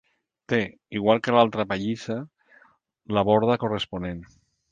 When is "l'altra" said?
1.35-1.65